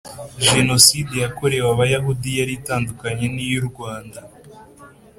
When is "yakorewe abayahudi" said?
1.25-2.29